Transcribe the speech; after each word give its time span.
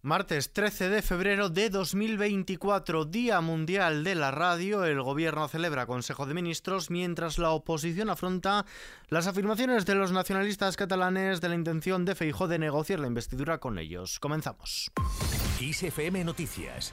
Martes 0.00 0.52
13 0.52 0.90
de 0.90 1.02
febrero 1.02 1.48
de 1.48 1.70
2024, 1.70 3.04
Día 3.04 3.40
Mundial 3.40 4.04
de 4.04 4.14
la 4.14 4.30
Radio, 4.30 4.84
el 4.84 5.02
Gobierno 5.02 5.48
celebra 5.48 5.86
Consejo 5.86 6.24
de 6.24 6.34
Ministros 6.34 6.88
mientras 6.88 7.36
la 7.36 7.50
oposición 7.50 8.08
afronta 8.08 8.64
las 9.08 9.26
afirmaciones 9.26 9.86
de 9.86 9.96
los 9.96 10.12
nacionalistas 10.12 10.76
catalanes 10.76 11.40
de 11.40 11.48
la 11.48 11.56
intención 11.56 12.04
de 12.04 12.14
Feijó 12.14 12.46
de 12.46 12.60
negociar 12.60 13.00
la 13.00 13.08
investidura 13.08 13.58
con 13.58 13.76
ellos. 13.76 14.20
Comenzamos. 14.20 14.92
ISFM 15.58 16.22
Noticias 16.22 16.92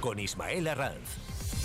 con 0.00 0.18
Ismael 0.18 0.68
Arranz. 0.68 1.57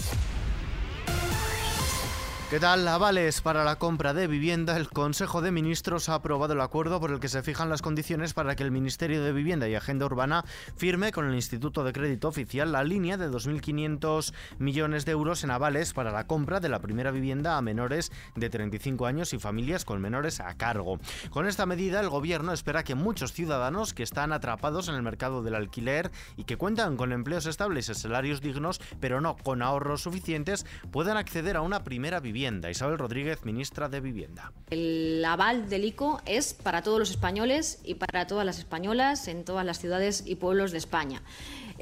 ¿Qué 2.53 2.59
tal? 2.59 2.87
Avales 2.87 3.41
para 3.41 3.63
la 3.63 3.79
compra 3.79 4.13
de 4.13 4.27
vivienda. 4.27 4.77
El 4.77 4.87
Consejo 4.87 5.41
de 5.41 5.49
Ministros 5.49 6.07
ha 6.07 6.13
aprobado 6.13 6.53
el 6.53 6.61
acuerdo 6.61 6.99
por 6.99 7.09
el 7.09 7.19
que 7.19 7.27
se 7.27 7.41
fijan 7.41 7.67
las 7.67 7.81
condiciones 7.81 8.35
para 8.35 8.55
que 8.55 8.61
el 8.61 8.69
Ministerio 8.69 9.23
de 9.23 9.33
Vivienda 9.33 9.67
y 9.67 9.73
Agenda 9.73 10.05
Urbana 10.05 10.45
firme 10.77 11.11
con 11.11 11.27
el 11.27 11.33
Instituto 11.33 11.83
de 11.83 11.93
Crédito 11.93 12.27
Oficial 12.27 12.71
la 12.71 12.83
línea 12.83 13.17
de 13.17 13.31
2.500 13.31 14.35
millones 14.59 15.03
de 15.03 15.13
euros 15.13 15.43
en 15.43 15.49
avales 15.49 15.93
para 15.93 16.11
la 16.11 16.27
compra 16.27 16.59
de 16.59 16.69
la 16.69 16.77
primera 16.77 17.09
vivienda 17.09 17.57
a 17.57 17.61
menores 17.63 18.11
de 18.35 18.51
35 18.51 19.07
años 19.07 19.33
y 19.33 19.39
familias 19.39 19.83
con 19.83 19.99
menores 19.99 20.39
a 20.39 20.53
cargo. 20.53 20.99
Con 21.31 21.47
esta 21.47 21.65
medida, 21.65 22.01
el 22.01 22.09
Gobierno 22.09 22.53
espera 22.53 22.83
que 22.83 22.93
muchos 22.93 23.33
ciudadanos 23.33 23.95
que 23.95 24.03
están 24.03 24.31
atrapados 24.31 24.89
en 24.89 24.93
el 24.93 25.01
mercado 25.01 25.41
del 25.41 25.55
alquiler 25.55 26.11
y 26.37 26.43
que 26.43 26.57
cuentan 26.57 26.97
con 26.97 27.13
empleos 27.13 27.47
estables 27.47 27.89
y 27.89 27.95
salarios 27.95 28.41
dignos, 28.41 28.79
pero 28.99 29.21
no 29.21 29.37
con 29.37 29.63
ahorros 29.63 30.03
suficientes, 30.03 30.67
puedan 30.91 31.17
acceder 31.17 31.57
a 31.57 31.61
una 31.61 31.83
primera 31.83 32.19
vivienda 32.19 32.42
Isabel 32.69 32.97
Rodríguez, 32.97 33.45
ministra 33.45 33.87
de 33.87 34.01
Vivienda. 34.01 34.51
El 34.69 35.23
aval 35.25 35.69
del 35.69 35.85
ICO 35.85 36.21
es 36.25 36.53
para 36.53 36.81
todos 36.81 36.99
los 36.99 37.09
españoles 37.09 37.79
y 37.85 37.95
para 37.95 38.27
todas 38.27 38.45
las 38.45 38.59
españolas 38.59 39.29
en 39.29 39.45
todas 39.45 39.65
las 39.65 39.79
ciudades 39.79 40.23
y 40.25 40.35
pueblos 40.35 40.71
de 40.71 40.79
España. 40.79 41.21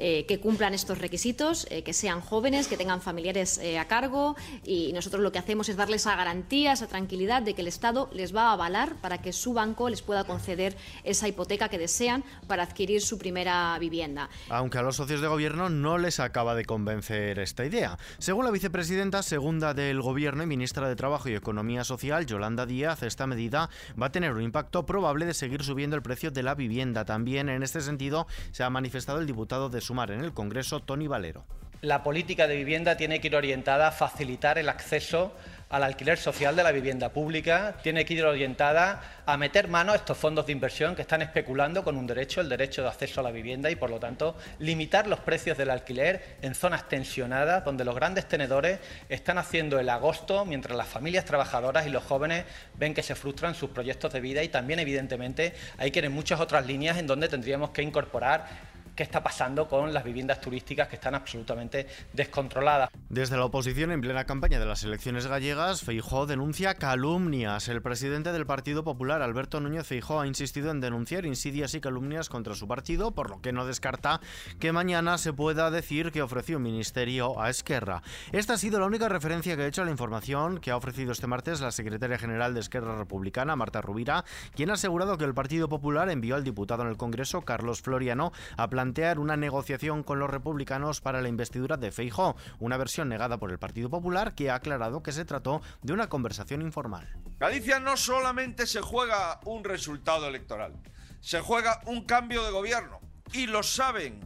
Eh, 0.04 0.26
que 0.26 0.40
cumplan 0.40 0.74
estos 0.74 0.98
requisitos, 0.98 1.64
eh, 1.70 1.84
que 1.84 1.92
sean 1.92 2.20
jóvenes, 2.22 2.66
que 2.66 2.76
tengan 2.76 3.00
familiares 3.00 3.58
eh, 3.58 3.78
a 3.78 3.86
cargo 3.86 4.34
y 4.64 4.92
nosotros 4.92 5.22
lo 5.22 5.30
que 5.30 5.38
hacemos 5.38 5.68
es 5.68 5.76
darles 5.76 6.00
esa 6.02 6.16
garantía, 6.16 6.72
esa 6.72 6.88
tranquilidad 6.88 7.40
de 7.40 7.54
que 7.54 7.60
el 7.60 7.68
Estado 7.68 8.10
les 8.12 8.34
va 8.34 8.48
a 8.48 8.54
avalar 8.54 8.96
para 8.96 9.18
que 9.18 9.32
su 9.32 9.52
banco 9.52 9.88
les 9.88 10.02
pueda 10.02 10.24
conceder 10.24 10.76
esa 11.04 11.28
hipoteca 11.28 11.68
que 11.68 11.78
desean 11.78 12.24
para 12.48 12.64
adquirir 12.64 13.00
su 13.00 13.16
primera 13.16 13.78
vivienda. 13.78 14.28
Aunque 14.48 14.78
a 14.78 14.82
los 14.82 14.96
socios 14.96 15.20
de 15.20 15.28
gobierno 15.28 15.68
no 15.68 15.98
les 15.98 16.18
acaba 16.18 16.56
de 16.56 16.64
convencer 16.64 17.38
esta 17.38 17.64
idea. 17.64 17.96
Según 18.18 18.44
la 18.44 18.50
vicepresidenta 18.50 19.22
segunda 19.22 19.72
del 19.72 20.02
Gobierno 20.02 20.42
y 20.42 20.46
ministra 20.46 20.88
de 20.88 20.96
Trabajo 20.96 21.28
y 21.28 21.36
Economía 21.36 21.84
Social, 21.84 22.26
Yolanda 22.26 22.66
Díaz, 22.66 23.04
esta 23.04 23.28
medida 23.28 23.70
va 24.00 24.06
a 24.06 24.12
tener 24.12 24.32
un 24.32 24.42
impacto 24.42 24.84
probable 24.84 25.26
de 25.26 25.34
seguir 25.34 25.62
subiendo 25.62 25.94
el 25.94 26.02
precio 26.02 26.32
de 26.32 26.42
la 26.42 26.56
vivienda. 26.56 27.04
También 27.04 27.48
en 27.48 27.62
este 27.62 27.80
sentido 27.80 28.26
se 28.50 28.64
ha 28.64 28.70
manifestado 28.70 29.20
el 29.20 29.28
diputado 29.28 29.68
de 29.68 29.80
Sumar 29.92 30.10
en 30.10 30.24
el 30.24 30.32
Congreso, 30.32 30.80
Tony 30.80 31.06
Valero. 31.06 31.44
La 31.82 32.02
política 32.02 32.48
de 32.48 32.56
vivienda 32.56 32.96
tiene 32.96 33.20
que 33.20 33.26
ir 33.26 33.36
orientada 33.36 33.88
a 33.88 33.90
facilitar 33.90 34.56
el 34.56 34.70
acceso 34.70 35.34
al 35.68 35.82
alquiler 35.82 36.16
social 36.16 36.56
de 36.56 36.62
la 36.62 36.72
vivienda 36.72 37.10
pública, 37.10 37.76
tiene 37.82 38.06
que 38.06 38.14
ir 38.14 38.24
orientada 38.24 39.02
a 39.26 39.36
meter 39.36 39.68
mano 39.68 39.92
a 39.92 39.96
estos 39.96 40.16
fondos 40.16 40.46
de 40.46 40.52
inversión 40.52 40.94
que 40.94 41.02
están 41.02 41.20
especulando 41.20 41.84
con 41.84 41.98
un 41.98 42.06
derecho, 42.06 42.40
el 42.40 42.48
derecho 42.48 42.80
de 42.80 42.88
acceso 42.88 43.20
a 43.20 43.22
la 43.22 43.32
vivienda 43.32 43.70
y, 43.70 43.76
por 43.76 43.90
lo 43.90 44.00
tanto, 44.00 44.34
limitar 44.60 45.06
los 45.06 45.20
precios 45.20 45.58
del 45.58 45.68
alquiler 45.68 46.38
en 46.40 46.54
zonas 46.54 46.88
tensionadas 46.88 47.66
donde 47.66 47.84
los 47.84 47.94
grandes 47.94 48.26
tenedores 48.26 48.78
están 49.10 49.36
haciendo 49.36 49.78
el 49.78 49.90
agosto 49.90 50.46
mientras 50.46 50.74
las 50.74 50.88
familias 50.88 51.26
trabajadoras 51.26 51.86
y 51.86 51.90
los 51.90 52.04
jóvenes 52.04 52.46
ven 52.78 52.94
que 52.94 53.02
se 53.02 53.14
frustran 53.14 53.54
sus 53.54 53.68
proyectos 53.68 54.10
de 54.14 54.20
vida 54.22 54.42
y 54.42 54.48
también, 54.48 54.78
evidentemente, 54.78 55.52
hay 55.76 55.90
que 55.90 55.98
en 55.98 56.12
muchas 56.12 56.40
otras 56.40 56.64
líneas 56.64 56.96
en 56.96 57.06
donde 57.06 57.28
tendríamos 57.28 57.70
que 57.70 57.82
incorporar 57.82 58.72
qué 58.94 59.02
está 59.02 59.22
pasando 59.22 59.68
con 59.68 59.92
las 59.92 60.04
viviendas 60.04 60.40
turísticas 60.40 60.88
que 60.88 60.96
están 60.96 61.14
absolutamente 61.14 61.86
descontroladas. 62.12 62.90
Desde 63.08 63.36
la 63.36 63.44
oposición, 63.44 63.90
en 63.90 64.00
plena 64.00 64.24
campaña 64.24 64.58
de 64.58 64.66
las 64.66 64.82
elecciones 64.84 65.26
gallegas, 65.26 65.82
Feijó 65.82 66.26
denuncia 66.26 66.74
calumnias. 66.74 67.68
El 67.68 67.82
presidente 67.82 68.32
del 68.32 68.46
Partido 68.46 68.84
Popular, 68.84 69.22
Alberto 69.22 69.60
Núñez 69.60 69.86
Feijó, 69.86 70.20
ha 70.20 70.26
insistido 70.26 70.70
en 70.70 70.80
denunciar 70.80 71.26
insidias 71.26 71.74
y 71.74 71.80
calumnias 71.80 72.28
contra 72.28 72.54
su 72.54 72.68
partido, 72.68 73.12
por 73.12 73.30
lo 73.30 73.40
que 73.40 73.52
no 73.52 73.66
descarta 73.66 74.20
que 74.58 74.72
mañana 74.72 75.18
se 75.18 75.32
pueda 75.32 75.70
decir 75.70 76.12
que 76.12 76.22
ofreció 76.22 76.56
un 76.56 76.64
ministerio 76.64 77.40
a 77.40 77.50
Esquerra. 77.50 78.02
Esta 78.32 78.54
ha 78.54 78.58
sido 78.58 78.80
la 78.80 78.86
única 78.86 79.08
referencia 79.08 79.56
que 79.56 79.62
ha 79.62 79.66
hecho 79.66 79.82
a 79.82 79.84
la 79.84 79.90
información 79.90 80.58
que 80.58 80.70
ha 80.70 80.76
ofrecido 80.76 81.12
este 81.12 81.26
martes 81.26 81.60
la 81.60 81.70
secretaria 81.70 82.18
general 82.18 82.54
de 82.54 82.60
Esquerra 82.60 82.96
Republicana, 82.96 83.56
Marta 83.56 83.80
Rubira, 83.80 84.24
quien 84.54 84.70
ha 84.70 84.74
asegurado 84.74 85.18
que 85.18 85.24
el 85.24 85.34
Partido 85.34 85.68
Popular 85.68 86.10
envió 86.10 86.34
al 86.34 86.44
diputado 86.44 86.82
en 86.82 86.88
el 86.88 86.96
Congreso, 86.96 87.42
Carlos 87.42 87.82
Floriano, 87.82 88.32
a 88.56 88.68
plantear 88.82 89.20
una 89.20 89.36
negociación 89.36 90.02
con 90.02 90.18
los 90.18 90.28
republicanos 90.28 91.00
para 91.00 91.22
la 91.22 91.28
investidura 91.28 91.76
de 91.76 91.92
Feijó, 91.92 92.34
una 92.58 92.76
versión 92.76 93.08
negada 93.08 93.38
por 93.38 93.52
el 93.52 93.60
Partido 93.60 93.88
Popular 93.88 94.34
que 94.34 94.50
ha 94.50 94.56
aclarado 94.56 95.04
que 95.04 95.12
se 95.12 95.24
trató 95.24 95.62
de 95.82 95.92
una 95.92 96.08
conversación 96.08 96.62
informal. 96.62 97.08
Galicia 97.38 97.78
no 97.78 97.96
solamente 97.96 98.66
se 98.66 98.80
juega 98.80 99.38
un 99.44 99.62
resultado 99.62 100.26
electoral, 100.26 100.72
se 101.20 101.40
juega 101.40 101.80
un 101.86 102.06
cambio 102.06 102.42
de 102.42 102.50
gobierno 102.50 102.98
y 103.32 103.46
lo 103.46 103.62
saben. 103.62 104.18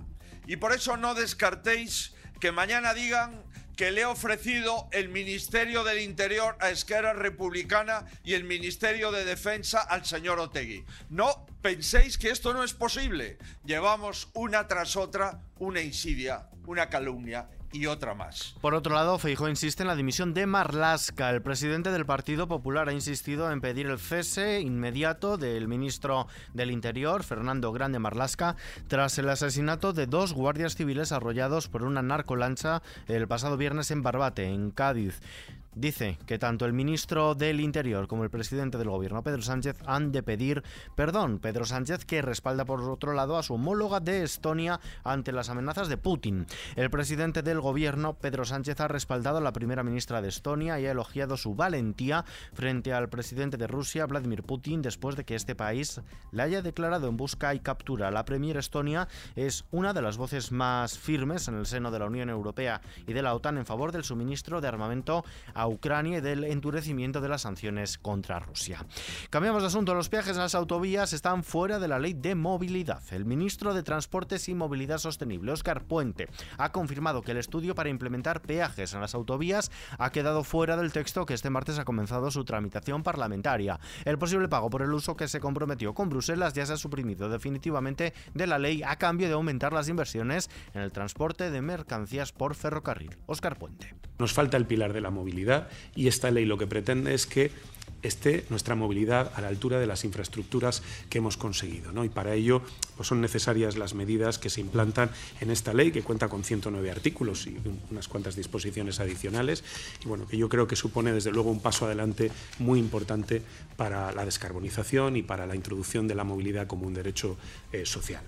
Y 0.46 0.56
por 0.56 0.72
eso 0.72 0.96
no 0.96 1.14
descartéis 1.14 2.14
que 2.40 2.50
mañana 2.50 2.94
digan 2.94 3.44
que 3.76 3.90
le 3.90 4.04
ha 4.04 4.08
ofrecido 4.08 4.88
el 4.90 5.10
Ministerio 5.10 5.84
del 5.84 5.98
Interior 5.98 6.56
a 6.60 6.70
Esquerra 6.70 7.12
Republicana 7.12 8.06
y 8.24 8.32
el 8.32 8.44
Ministerio 8.44 9.12
de 9.12 9.26
Defensa 9.26 9.82
al 9.82 10.06
señor 10.06 10.38
Otegui. 10.40 10.86
No 11.10 11.44
penséis 11.66 12.16
que 12.16 12.30
esto 12.30 12.54
no 12.54 12.62
es 12.62 12.74
posible. 12.74 13.38
Llevamos 13.64 14.28
una 14.34 14.68
tras 14.68 14.94
otra 14.94 15.40
una 15.58 15.80
insidia, 15.80 16.48
una 16.64 16.88
calumnia 16.88 17.48
y 17.72 17.86
otra 17.86 18.14
más. 18.14 18.54
Por 18.60 18.74
otro 18.74 18.94
lado, 18.94 19.18
Feijóo 19.18 19.48
insiste 19.48 19.82
en 19.82 19.88
la 19.88 19.96
dimisión 19.96 20.32
de 20.32 20.46
Marlasca. 20.46 21.28
El 21.30 21.42
presidente 21.42 21.90
del 21.90 22.06
Partido 22.06 22.46
Popular 22.46 22.88
ha 22.88 22.92
insistido 22.92 23.50
en 23.50 23.60
pedir 23.60 23.86
el 23.86 23.98
cese 23.98 24.60
inmediato 24.60 25.38
del 25.38 25.66
ministro 25.66 26.28
del 26.54 26.70
Interior, 26.70 27.24
Fernando 27.24 27.72
Grande 27.72 27.98
Marlasca, 27.98 28.54
tras 28.86 29.18
el 29.18 29.28
asesinato 29.28 29.92
de 29.92 30.06
dos 30.06 30.34
guardias 30.34 30.76
civiles 30.76 31.10
arrollados 31.10 31.66
por 31.66 31.82
una 31.82 32.00
narcolancha 32.00 32.80
el 33.08 33.26
pasado 33.26 33.56
viernes 33.56 33.90
en 33.90 34.04
Barbate, 34.04 34.44
en 34.44 34.70
Cádiz. 34.70 35.20
Dice 35.76 36.16
que 36.24 36.38
tanto 36.38 36.64
el 36.64 36.72
ministro 36.72 37.34
del 37.34 37.60
Interior 37.60 38.08
como 38.08 38.24
el 38.24 38.30
presidente 38.30 38.78
del 38.78 38.88
gobierno, 38.88 39.22
Pedro 39.22 39.42
Sánchez, 39.42 39.76
han 39.84 40.10
de 40.10 40.22
pedir 40.22 40.62
perdón. 40.94 41.38
Pedro 41.38 41.66
Sánchez 41.66 42.06
que 42.06 42.22
respalda 42.22 42.64
por 42.64 42.80
otro 42.80 43.12
lado 43.12 43.36
a 43.36 43.42
su 43.42 43.52
homóloga 43.52 44.00
de 44.00 44.22
Estonia 44.22 44.80
ante 45.04 45.32
las 45.32 45.50
amenazas 45.50 45.88
de 45.88 45.98
Putin. 45.98 46.46
El 46.76 46.88
presidente 46.88 47.42
del 47.42 47.60
gobierno, 47.60 48.14
Pedro 48.14 48.46
Sánchez, 48.46 48.80
ha 48.80 48.88
respaldado 48.88 49.36
a 49.36 49.42
la 49.42 49.52
primera 49.52 49.82
ministra 49.82 50.22
de 50.22 50.28
Estonia 50.28 50.80
y 50.80 50.86
ha 50.86 50.92
elogiado 50.92 51.36
su 51.36 51.54
valentía 51.54 52.24
frente 52.54 52.94
al 52.94 53.10
presidente 53.10 53.58
de 53.58 53.66
Rusia, 53.66 54.06
Vladimir 54.06 54.44
Putin, 54.44 54.80
después 54.80 55.14
de 55.14 55.26
que 55.26 55.34
este 55.34 55.54
país 55.54 56.00
le 56.32 56.42
haya 56.42 56.62
declarado 56.62 57.06
en 57.06 57.18
busca 57.18 57.54
y 57.54 57.60
captura. 57.60 58.10
La 58.10 58.24
premier 58.24 58.56
Estonia 58.56 59.08
es 59.34 59.66
una 59.72 59.92
de 59.92 60.00
las 60.00 60.16
voces 60.16 60.52
más 60.52 60.98
firmes 60.98 61.48
en 61.48 61.58
el 61.58 61.66
seno 61.66 61.90
de 61.90 61.98
la 61.98 62.06
Unión 62.06 62.30
Europea 62.30 62.80
y 63.06 63.12
de 63.12 63.20
la 63.20 63.34
OTAN 63.34 63.58
en 63.58 63.66
favor 63.66 63.92
del 63.92 64.04
suministro 64.04 64.62
de 64.62 64.68
armamento 64.68 65.22
a 65.52 65.65
Ucrania 65.66 66.18
y 66.18 66.20
del 66.20 66.44
endurecimiento 66.44 67.20
de 67.20 67.28
las 67.28 67.42
sanciones 67.42 67.98
contra 67.98 68.38
Rusia. 68.38 68.84
Cambiamos 69.30 69.62
de 69.62 69.68
asunto. 69.68 69.94
Los 69.94 70.08
peajes 70.08 70.36
en 70.36 70.42
las 70.42 70.54
autovías 70.54 71.12
están 71.12 71.44
fuera 71.44 71.78
de 71.78 71.88
la 71.88 71.98
ley 71.98 72.14
de 72.14 72.34
movilidad. 72.34 73.02
El 73.10 73.24
ministro 73.24 73.74
de 73.74 73.82
Transportes 73.82 74.48
y 74.48 74.54
Movilidad 74.54 74.98
Sostenible, 74.98 75.52
Óscar 75.52 75.84
Puente, 75.84 76.28
ha 76.58 76.72
confirmado 76.72 77.22
que 77.22 77.32
el 77.32 77.38
estudio 77.38 77.74
para 77.74 77.88
implementar 77.88 78.40
peajes 78.42 78.94
en 78.94 79.00
las 79.00 79.14
autovías 79.14 79.70
ha 79.98 80.10
quedado 80.10 80.44
fuera 80.44 80.76
del 80.76 80.92
texto 80.92 81.26
que 81.26 81.34
este 81.34 81.50
martes 81.50 81.78
ha 81.78 81.84
comenzado 81.84 82.30
su 82.30 82.44
tramitación 82.44 83.02
parlamentaria. 83.02 83.78
El 84.04 84.18
posible 84.18 84.48
pago 84.48 84.70
por 84.70 84.82
el 84.82 84.92
uso 84.92 85.16
que 85.16 85.28
se 85.28 85.40
comprometió 85.40 85.94
con 85.94 86.08
Bruselas 86.08 86.52
ya 86.52 86.66
se 86.66 86.72
ha 86.72 86.76
suprimido 86.76 87.28
definitivamente 87.28 88.14
de 88.34 88.46
la 88.46 88.58
ley 88.58 88.82
a 88.82 88.96
cambio 88.96 89.28
de 89.28 89.34
aumentar 89.34 89.72
las 89.72 89.88
inversiones 89.88 90.50
en 90.74 90.82
el 90.82 90.92
transporte 90.92 91.50
de 91.50 91.62
mercancías 91.62 92.32
por 92.32 92.54
ferrocarril. 92.54 93.16
Óscar 93.26 93.58
Puente. 93.58 93.94
Nos 94.18 94.32
falta 94.32 94.56
el 94.56 94.66
pilar 94.66 94.92
de 94.92 95.00
la 95.00 95.10
movilidad 95.10 95.68
y 95.94 96.08
esta 96.08 96.30
ley 96.30 96.44
lo 96.44 96.58
que 96.58 96.66
pretende 96.66 97.14
es 97.14 97.26
que 97.26 97.50
esté 98.02 98.44
nuestra 98.50 98.74
movilidad 98.74 99.32
a 99.34 99.40
la 99.40 99.48
altura 99.48 99.78
de 99.78 99.86
las 99.86 100.04
infraestructuras 100.04 100.82
que 101.10 101.18
hemos 101.18 101.36
conseguido. 101.36 101.92
¿no? 101.92 102.04
Y 102.04 102.08
para 102.08 102.34
ello 102.34 102.62
pues 102.96 103.08
son 103.08 103.20
necesarias 103.20 103.76
las 103.76 103.94
medidas 103.94 104.38
que 104.38 104.50
se 104.50 104.60
implantan 104.60 105.10
en 105.40 105.50
esta 105.50 105.74
ley, 105.74 105.92
que 105.92 106.02
cuenta 106.02 106.28
con 106.28 106.44
109 106.44 106.90
artículos 106.90 107.46
y 107.46 107.56
unas 107.90 108.08
cuantas 108.08 108.36
disposiciones 108.36 109.00
adicionales, 109.00 109.64
y 110.04 110.08
bueno, 110.08 110.26
que 110.26 110.36
yo 110.36 110.48
creo 110.48 110.66
que 110.66 110.76
supone 110.76 111.12
desde 111.12 111.30
luego 111.30 111.50
un 111.50 111.60
paso 111.60 111.86
adelante 111.86 112.30
muy 112.58 112.78
importante 112.78 113.42
para 113.76 114.12
la 114.12 114.24
descarbonización 114.24 115.16
y 115.16 115.22
para 115.22 115.46
la 115.46 115.56
introducción 115.56 116.08
de 116.08 116.14
la 116.14 116.24
movilidad 116.24 116.66
como 116.66 116.86
un 116.86 116.94
derecho 116.94 117.36
eh, 117.72 117.84
social. 117.84 118.22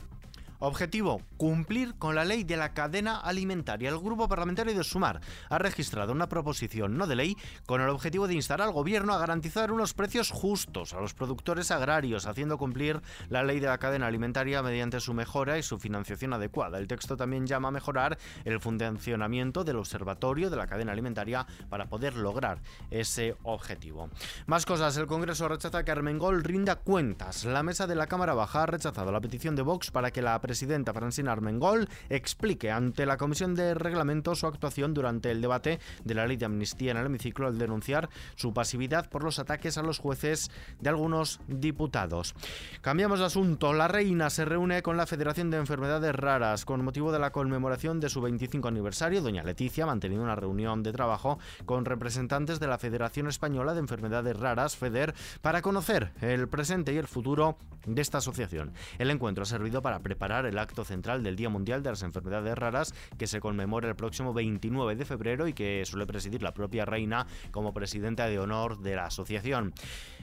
Objetivo, 0.61 1.23
cumplir 1.37 1.95
con 1.99 2.17
la 2.17 2.25
ley 2.25 2.43
de 2.43 2.57
la 2.57 2.75
cadena 2.75 3.17
alimentaria. 3.17 3.91
El 3.91 4.01
Grupo 4.01 4.27
Parlamentario 4.27 4.75
de 4.75 4.83
Sumar 4.83 5.21
ha 5.49 5.59
registrado 5.59 6.11
una 6.11 6.29
proposición 6.29 6.99
no 6.99 7.07
de 7.07 7.15
ley 7.15 7.37
con 7.65 7.81
el 7.81 7.89
objetivo 7.89 8.27
de 8.27 8.35
instar 8.35 8.61
al 8.61 8.73
Gobierno 8.73 9.13
a 9.13 9.19
garantizar 9.19 9.71
unos 9.71 9.95
precios 9.95 10.33
justos 10.33 10.95
a 10.95 11.01
los 11.01 11.15
productores 11.15 11.71
agrarios, 11.71 12.27
haciendo 12.27 12.59
cumplir 12.59 13.01
la 13.29 13.45
ley 13.45 13.61
de 13.61 13.69
la 13.69 13.79
cadena 13.79 14.09
alimentaria 14.09 14.61
mediante 14.61 14.99
su 14.99 15.15
mejora 15.15 15.59
y 15.59 15.63
su 15.63 15.79
financiación 15.79 16.33
adecuada. 16.33 16.79
El 16.79 16.89
texto 16.89 17.17
también 17.17 17.47
llama 17.47 17.69
a 17.69 17.73
mejorar 17.73 18.19
el 18.45 18.59
funcionamiento 18.59 19.63
del 19.63 19.77
Observatorio 19.77 20.51
de 20.51 20.57
la 20.57 20.67
Cadena 20.67 20.91
Alimentaria 20.91 21.47
para 21.69 21.87
poder 21.87 22.17
lograr 22.17 22.61
ese 22.91 23.37
objetivo. 23.45 24.11
Más 24.47 24.67
cosas, 24.67 24.97
el 24.97 25.07
Congreso 25.07 25.47
rechaza 25.47 25.85
que 25.85 25.93
Armengol 25.93 26.43
rinda 26.43 26.77
cuentas. 26.77 27.45
La 27.45 27.63
mesa 27.63 27.87
de 27.87 27.95
la 27.95 28.09
Cámara 28.09 28.35
Baja 28.35 28.65
ha 28.65 28.67
rechazado 28.67 29.13
la 29.13 29.21
petición 29.21 29.55
de 29.55 29.63
Vox 29.63 29.93
para 29.93 30.11
que 30.11 30.21
la 30.21 30.41
presidenta 30.49 30.95
Francina 30.95 31.31
Armengol 31.31 31.91
explique 32.09 32.71
ante 32.71 33.05
la 33.05 33.19
Comisión 33.19 33.55
de 33.55 33.75
Reglamento 33.75 34.35
su 34.35 34.47
actuación 34.47 34.95
durante 34.95 35.31
el 35.31 35.43
debate 35.43 35.79
de 36.05 36.15
la 36.15 36.27
ley 36.27 36.39
de 36.39 36.47
amnistía 36.47 36.93
en 36.93 36.97
el 36.97 37.05
hemiciclo 37.05 37.47
al 37.47 37.59
denunciar 37.59 38.09
su 38.35 38.55
pasividad 38.55 39.11
por 39.11 39.25
los 39.25 39.39
ataques 39.39 39.77
a 39.77 39.83
los 39.83 39.99
jueces 39.99 40.50
de 40.81 40.89
algunos 40.89 41.41
diputados. 41.49 42.35
Cambiamos 42.81 43.19
de 43.19 43.27
asunto. 43.27 43.75
La 43.75 43.89
reina 43.89 44.31
se 44.31 44.47
reúne 44.47 44.83
con 44.83 44.97
la 44.97 45.06
Federación 45.06 45.50
de 45.50 45.59
Enfermedades 45.59 46.15
Raras 46.15 46.65
con 46.65 46.83
motivo 46.83 47.12
de 47.12 47.19
la 47.19 47.31
conmemoración 47.31 48.00
de 48.00 48.09
su 48.09 48.23
25 48.23 48.69
aniversario. 48.69 49.21
Doña 49.21 49.45
Leticia 49.45 49.85
ha 49.85 49.89
mantenido 49.89 50.23
una 50.23 50.35
reunión 50.35 50.83
de 50.83 50.93
trabajo 50.93 51.39
con 51.67 51.85
representantes 51.85 52.59
de 52.59 52.69
la 52.69 52.79
Federación 52.79 53.27
Española 53.29 53.75
de 53.75 53.81
Enfermedades 53.81 54.35
Raras, 54.35 54.79
FEDER, 54.79 55.15
para 55.43 55.61
conocer 55.61 56.12
el 56.23 56.49
presente 56.49 56.95
y 56.95 56.97
el 56.97 57.06
futuro 57.06 57.59
de 57.87 58.03
esta 58.03 58.19
asociación. 58.19 58.73
El 58.99 59.11
encuentro 59.11 59.43
ha 59.43 59.47
servido 59.47 59.83
para 59.83 60.00
preparar 60.00 60.38
el 60.46 60.58
acto 60.58 60.85
central 60.85 61.23
del 61.23 61.37
Día 61.37 61.49
Mundial 61.49 61.82
de 61.82 61.90
las 61.90 62.02
Enfermedades 62.02 62.56
Raras 62.56 62.94
que 63.19 63.26
se 63.26 63.40
conmemora 63.40 63.88
el 63.88 63.96
próximo 63.96 64.32
29 64.35 64.96
de 64.96 65.05
febrero 65.05 65.49
y 65.49 65.52
que 65.52 65.85
suele 65.85 66.06
presidir 66.06 66.43
la 66.43 66.55
propia 66.55 66.85
reina 66.85 67.26
como 67.50 67.73
presidenta 67.73 68.26
de 68.26 68.38
honor 68.38 68.79
de 68.79 68.96
la 68.96 69.06
asociación. 69.06 69.73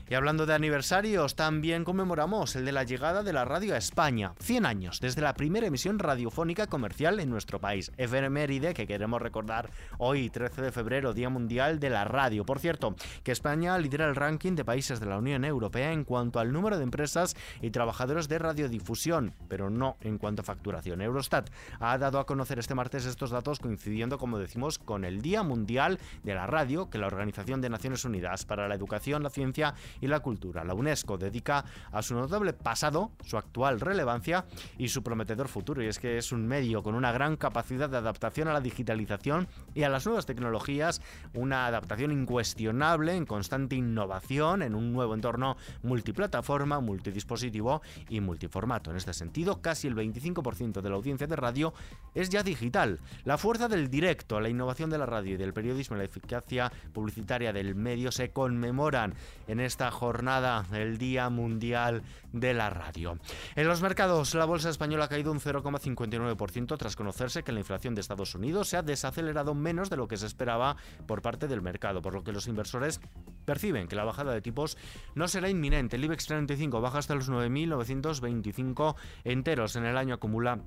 Y 0.07 0.13
hablando 0.13 0.45
de 0.45 0.53
aniversarios, 0.53 1.35
también 1.35 1.83
conmemoramos 1.83 2.55
el 2.55 2.65
de 2.65 2.71
la 2.71 2.83
llegada 2.83 3.23
de 3.23 3.33
la 3.33 3.43
radio 3.43 3.73
a 3.73 3.77
España. 3.77 4.33
100 4.39 4.65
años 4.65 4.99
desde 4.99 5.21
la 5.21 5.33
primera 5.33 5.65
emisión 5.65 5.97
radiofónica 5.97 6.67
comercial 6.67 7.19
en 7.19 7.31
nuestro 7.31 7.59
país. 7.59 7.91
Efeméride 7.97 8.75
que 8.75 8.85
queremos 8.85 9.21
recordar 9.21 9.71
hoy, 9.97 10.29
13 10.29 10.61
de 10.61 10.71
febrero, 10.71 11.13
Día 11.13 11.29
Mundial 11.29 11.79
de 11.79 11.89
la 11.89 12.03
Radio. 12.05 12.45
Por 12.45 12.59
cierto, 12.59 12.95
que 13.23 13.31
España 13.31 13.77
lidera 13.79 14.07
el 14.07 14.15
ranking 14.15 14.53
de 14.53 14.63
países 14.63 14.99
de 14.99 15.07
la 15.07 15.17
Unión 15.17 15.43
Europea 15.43 15.91
en 15.91 16.03
cuanto 16.03 16.39
al 16.39 16.53
número 16.53 16.77
de 16.77 16.83
empresas 16.83 17.35
y 17.61 17.71
trabajadores 17.71 18.27
de 18.27 18.37
radiodifusión, 18.37 19.33
pero 19.47 19.69
no 19.69 19.97
en 20.05 20.17
cuanto 20.17 20.41
a 20.41 20.45
facturación. 20.45 21.01
Eurostat 21.01 21.49
ha 21.79 21.97
dado 21.97 22.19
a 22.19 22.25
conocer 22.25 22.59
este 22.59 22.75
martes 22.75 23.05
estos 23.05 23.31
datos 23.31 23.59
coincidiendo, 23.59 24.17
como 24.17 24.39
decimos, 24.39 24.79
con 24.79 25.05
el 25.05 25.21
Día 25.21 25.43
Mundial 25.43 25.99
de 26.23 26.33
la 26.33 26.47
Radio 26.47 26.89
que 26.89 26.97
la 26.97 27.07
Organización 27.07 27.61
de 27.61 27.69
Naciones 27.69 28.05
Unidas 28.05 28.45
para 28.45 28.67
la 28.67 28.75
Educación, 28.75 29.23
la 29.23 29.29
Ciencia 29.29 29.73
y 30.01 30.07
la 30.07 30.19
Cultura, 30.19 30.63
la 30.63 30.73
UNESCO, 30.73 31.17
dedica 31.17 31.65
a 31.91 32.01
su 32.01 32.15
notable 32.15 32.53
pasado, 32.53 33.11
su 33.23 33.37
actual 33.37 33.79
relevancia 33.79 34.45
y 34.77 34.89
su 34.89 35.03
prometedor 35.03 35.47
futuro. 35.47 35.83
Y 35.83 35.87
es 35.87 35.99
que 35.99 36.17
es 36.17 36.31
un 36.31 36.47
medio 36.47 36.83
con 36.83 36.95
una 36.95 37.11
gran 37.11 37.35
capacidad 37.37 37.89
de 37.89 37.97
adaptación 37.97 38.47
a 38.47 38.53
la 38.53 38.61
digitalización 38.61 39.47
y 39.73 39.83
a 39.83 39.89
las 39.89 40.05
nuevas 40.05 40.25
tecnologías, 40.25 41.01
una 41.33 41.65
adaptación 41.65 42.11
incuestionable 42.11 43.15
en 43.15 43.25
constante 43.25 43.75
innovación 43.75 44.61
en 44.61 44.75
un 44.75 44.93
nuevo 44.93 45.13
entorno 45.13 45.57
multiplataforma, 45.83 46.79
multidispositivo 46.79 47.81
y 48.09 48.21
multiformato. 48.21 48.91
En 48.91 48.97
este 48.97 49.13
sentido, 49.13 49.61
casi 49.61 49.87
el 49.87 49.94
25% 49.95 50.81
de 50.81 50.89
la 50.89 50.95
audiencia 50.95 51.27
de 51.27 51.35
radio 51.35 51.73
es 52.13 52.29
ya 52.29 52.43
digital. 52.43 52.99
La 53.23 53.37
fuerza 53.37 53.67
del 53.67 53.89
directo, 53.89 54.39
la 54.39 54.49
innovación 54.49 54.89
de 54.89 54.97
la 54.97 55.05
radio 55.05 55.35
y 55.35 55.37
del 55.37 55.53
periodismo 55.53 55.95
y 55.95 55.99
la 55.99 56.05
eficacia 56.05 56.71
publicitaria 56.93 57.53
del 57.53 57.75
medio 57.75 58.11
se 58.11 58.31
conmemoran 58.31 59.13
en 59.47 59.59
esta 59.59 59.91
jornada, 59.91 60.65
el 60.73 60.97
Día 60.97 61.29
Mundial 61.29 62.03
de 62.31 62.53
la 62.53 62.69
Radio. 62.69 63.17
En 63.55 63.67
los 63.67 63.81
mercados, 63.81 64.33
la 64.35 64.45
bolsa 64.45 64.69
española 64.69 65.05
ha 65.05 65.09
caído 65.09 65.31
un 65.31 65.39
0,59% 65.39 66.77
tras 66.77 66.95
conocerse 66.95 67.43
que 67.43 67.51
la 67.51 67.59
inflación 67.59 67.95
de 67.95 68.01
Estados 68.01 68.35
Unidos 68.35 68.69
se 68.69 68.77
ha 68.77 68.81
desacelerado 68.81 69.53
menos 69.55 69.89
de 69.89 69.97
lo 69.97 70.07
que 70.07 70.17
se 70.17 70.25
esperaba 70.25 70.75
por 71.07 71.21
parte 71.21 71.47
del 71.47 71.61
mercado, 71.61 72.01
por 72.01 72.13
lo 72.13 72.23
que 72.23 72.31
los 72.31 72.47
inversores 72.47 72.99
perciben 73.45 73.87
que 73.87 73.95
la 73.95 74.03
bajada 74.03 74.33
de 74.33 74.41
tipos 74.41 74.77
no 75.13 75.27
será 75.27 75.49
inminente. 75.49 75.95
El 75.95 76.05
IBEX 76.05 76.25
35 76.25 76.81
baja 76.81 76.97
hasta 76.97 77.15
los 77.15 77.29
9.925 77.29 78.95
enteros 79.23 79.75
en 79.75 79.84
el 79.85 79.97
año 79.97 80.15
acumula 80.15 80.59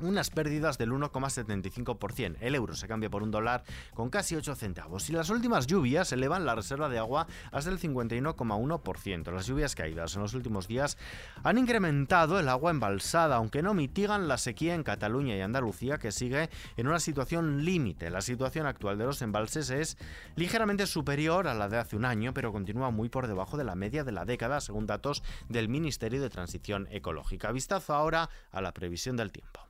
unas 0.00 0.30
pérdidas 0.30 0.78
del 0.78 0.92
1,75%. 0.92 2.36
El 2.40 2.54
euro 2.54 2.74
se 2.74 2.88
cambia 2.88 3.10
por 3.10 3.22
un 3.22 3.30
dólar 3.30 3.64
con 3.94 4.10
casi 4.10 4.36
8 4.36 4.54
centavos. 4.54 5.08
Y 5.10 5.12
las 5.12 5.30
últimas 5.30 5.66
lluvias 5.66 6.12
elevan 6.12 6.44
la 6.44 6.54
reserva 6.54 6.88
de 6.88 6.98
agua 6.98 7.26
hasta 7.52 7.70
el 7.70 7.78
51,1%. 7.78 9.32
Las 9.32 9.46
lluvias 9.46 9.74
caídas 9.74 10.14
en 10.14 10.22
los 10.22 10.34
últimos 10.34 10.68
días 10.68 10.98
han 11.42 11.58
incrementado 11.58 12.38
el 12.38 12.48
agua 12.48 12.70
embalsada, 12.70 13.36
aunque 13.36 13.62
no 13.62 13.74
mitigan 13.74 14.28
la 14.28 14.38
sequía 14.38 14.74
en 14.74 14.82
Cataluña 14.82 15.36
y 15.36 15.40
Andalucía, 15.40 15.98
que 15.98 16.12
sigue 16.12 16.50
en 16.76 16.88
una 16.88 17.00
situación 17.00 17.64
límite. 17.64 18.10
La 18.10 18.20
situación 18.20 18.66
actual 18.66 18.98
de 18.98 19.04
los 19.04 19.22
embalses 19.22 19.70
es 19.70 19.96
ligeramente 20.36 20.86
superior 20.86 21.48
a 21.48 21.54
la 21.54 21.68
de 21.68 21.78
hace 21.78 21.96
un 21.96 22.04
año, 22.04 22.34
pero 22.34 22.52
continúa 22.52 22.90
muy 22.90 23.08
por 23.08 23.26
debajo 23.26 23.56
de 23.56 23.64
la 23.64 23.74
media 23.74 24.04
de 24.04 24.12
la 24.12 24.24
década, 24.24 24.60
según 24.60 24.86
datos 24.86 25.22
del 25.48 25.68
Ministerio 25.68 26.20
de 26.20 26.30
Transición 26.30 26.88
Ecológica. 26.90 27.52
Vistazo 27.52 27.94
ahora 27.94 28.30
a 28.50 28.60
la 28.60 28.72
previsión 28.72 29.16
del 29.16 29.32
tiempo. 29.32 29.69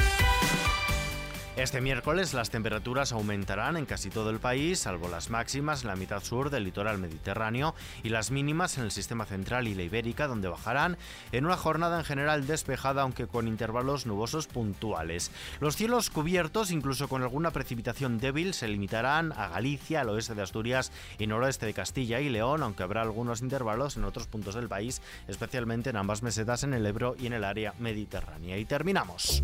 Este 1.61 1.79
miércoles 1.79 2.33
las 2.33 2.49
temperaturas 2.49 3.11
aumentarán 3.11 3.77
en 3.77 3.85
casi 3.85 4.09
todo 4.09 4.31
el 4.31 4.39
país, 4.39 4.79
salvo 4.79 5.09
las 5.09 5.29
máximas 5.29 5.83
en 5.83 5.89
la 5.89 5.95
mitad 5.95 6.23
sur 6.23 6.49
del 6.49 6.63
litoral 6.63 6.97
mediterráneo 6.97 7.75
y 8.01 8.09
las 8.09 8.31
mínimas 8.31 8.79
en 8.79 8.85
el 8.85 8.89
sistema 8.89 9.25
central 9.25 9.67
y 9.67 9.75
la 9.75 9.83
ibérica, 9.83 10.25
donde 10.25 10.47
bajarán 10.47 10.97
en 11.31 11.45
una 11.45 11.57
jornada 11.57 11.99
en 11.99 12.03
general 12.03 12.47
despejada, 12.47 13.03
aunque 13.03 13.27
con 13.27 13.47
intervalos 13.47 14.07
nubosos 14.07 14.47
puntuales. 14.47 15.29
Los 15.59 15.75
cielos 15.75 16.09
cubiertos, 16.09 16.71
incluso 16.71 17.07
con 17.07 17.21
alguna 17.21 17.51
precipitación 17.51 18.17
débil, 18.17 18.55
se 18.55 18.67
limitarán 18.67 19.31
a 19.33 19.47
Galicia, 19.47 20.01
al 20.01 20.09
oeste 20.09 20.33
de 20.33 20.41
Asturias 20.41 20.91
y 21.19 21.27
noroeste 21.27 21.67
de 21.67 21.75
Castilla 21.75 22.21
y 22.21 22.29
León, 22.29 22.63
aunque 22.63 22.81
habrá 22.81 23.03
algunos 23.03 23.43
intervalos 23.43 23.97
en 23.97 24.05
otros 24.05 24.25
puntos 24.25 24.55
del 24.55 24.67
país, 24.67 25.03
especialmente 25.27 25.91
en 25.91 25.97
ambas 25.97 26.23
mesetas 26.23 26.63
en 26.63 26.73
el 26.73 26.87
Ebro 26.87 27.15
y 27.19 27.27
en 27.27 27.33
el 27.33 27.43
área 27.43 27.75
mediterránea. 27.77 28.57
Y 28.57 28.65
terminamos. 28.65 29.43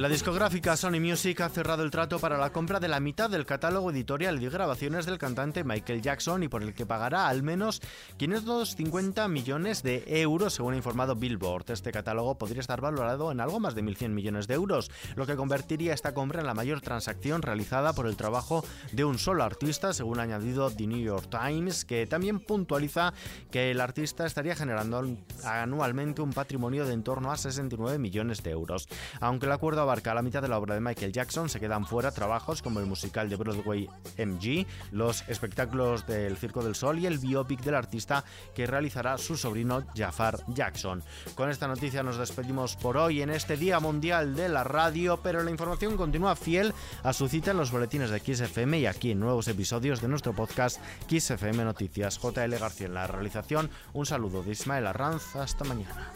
La 0.00 0.08
discográfica 0.08 0.78
Sony 0.78 0.98
Music 0.98 1.42
ha 1.42 1.50
cerrado 1.50 1.82
el 1.82 1.90
trato 1.90 2.18
para 2.18 2.38
la 2.38 2.54
compra 2.54 2.80
de 2.80 2.88
la 2.88 3.00
mitad 3.00 3.28
del 3.28 3.44
catálogo 3.44 3.90
editorial 3.90 4.40
de 4.40 4.48
grabaciones 4.48 5.04
del 5.04 5.18
cantante 5.18 5.62
Michael 5.62 6.00
Jackson 6.00 6.42
y 6.42 6.48
por 6.48 6.62
el 6.62 6.72
que 6.72 6.86
pagará 6.86 7.28
al 7.28 7.42
menos 7.42 7.82
550 8.16 9.28
millones 9.28 9.82
de 9.82 10.02
euros, 10.06 10.54
según 10.54 10.72
ha 10.72 10.78
informado 10.78 11.16
Billboard. 11.16 11.70
Este 11.70 11.92
catálogo 11.92 12.38
podría 12.38 12.62
estar 12.62 12.80
valorado 12.80 13.30
en 13.30 13.40
algo 13.40 13.60
más 13.60 13.74
de 13.74 13.84
1.100 13.84 14.08
millones 14.08 14.48
de 14.48 14.54
euros, 14.54 14.90
lo 15.16 15.26
que 15.26 15.36
convertiría 15.36 15.92
esta 15.92 16.14
compra 16.14 16.40
en 16.40 16.46
la 16.46 16.54
mayor 16.54 16.80
transacción 16.80 17.42
realizada 17.42 17.92
por 17.92 18.06
el 18.06 18.16
trabajo 18.16 18.64
de 18.92 19.04
un 19.04 19.18
solo 19.18 19.44
artista, 19.44 19.92
según 19.92 20.18
ha 20.18 20.22
añadido 20.22 20.70
The 20.70 20.86
New 20.86 21.04
York 21.04 21.28
Times, 21.28 21.84
que 21.84 22.06
también 22.06 22.40
puntualiza 22.40 23.12
que 23.50 23.70
el 23.70 23.82
artista 23.82 24.24
estaría 24.24 24.56
generando 24.56 25.06
anualmente 25.44 26.22
un 26.22 26.32
patrimonio 26.32 26.86
de 26.86 26.94
en 26.94 27.02
torno 27.02 27.30
a 27.30 27.36
69 27.36 27.98
millones 27.98 28.42
de 28.42 28.52
euros. 28.52 28.88
Aunque 29.20 29.44
el 29.44 29.52
acuerdo 29.52 29.89
abarca 29.90 30.14
la 30.14 30.22
mitad 30.22 30.40
de 30.40 30.46
la 30.46 30.56
obra 30.56 30.76
de 30.76 30.80
Michael 30.80 31.12
Jackson, 31.12 31.48
se 31.48 31.58
quedan 31.58 31.84
fuera 31.84 32.12
trabajos 32.12 32.62
como 32.62 32.78
el 32.78 32.86
musical 32.86 33.28
de 33.28 33.34
Broadway 33.34 33.88
MG, 34.18 34.64
los 34.92 35.24
espectáculos 35.26 36.06
del 36.06 36.36
Circo 36.36 36.62
del 36.62 36.76
Sol 36.76 37.00
y 37.00 37.06
el 37.06 37.18
biopic 37.18 37.60
del 37.62 37.74
artista 37.74 38.24
que 38.54 38.68
realizará 38.68 39.18
su 39.18 39.36
sobrino 39.36 39.82
Jafar 39.96 40.38
Jackson. 40.46 41.02
Con 41.34 41.50
esta 41.50 41.66
noticia 41.66 42.04
nos 42.04 42.18
despedimos 42.18 42.76
por 42.76 42.96
hoy 42.96 43.20
en 43.20 43.30
este 43.30 43.56
Día 43.56 43.80
Mundial 43.80 44.36
de 44.36 44.48
la 44.48 44.62
Radio, 44.62 45.18
pero 45.24 45.42
la 45.42 45.50
información 45.50 45.96
continúa 45.96 46.36
fiel 46.36 46.72
a 47.02 47.12
su 47.12 47.26
cita 47.26 47.50
en 47.50 47.56
los 47.56 47.72
boletines 47.72 48.10
de 48.10 48.20
XFM 48.20 48.78
y 48.78 48.86
aquí 48.86 49.10
en 49.10 49.18
nuevos 49.18 49.48
episodios 49.48 50.00
de 50.00 50.06
nuestro 50.06 50.34
podcast 50.34 50.78
XFM 51.08 51.64
Noticias. 51.64 52.20
JL 52.22 52.54
García 52.60 52.86
en 52.86 52.94
la 52.94 53.08
realización. 53.08 53.70
Un 53.92 54.06
saludo 54.06 54.44
de 54.44 54.52
Ismael 54.52 54.86
Arranz. 54.86 55.34
Hasta 55.34 55.64
mañana. 55.64 56.12